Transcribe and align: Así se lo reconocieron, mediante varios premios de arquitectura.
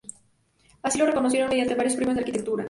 Así 0.81 0.97
se 0.97 0.97
lo 1.05 1.11
reconocieron, 1.11 1.49
mediante 1.51 1.75
varios 1.75 1.95
premios 1.95 2.15
de 2.15 2.21
arquitectura. 2.21 2.59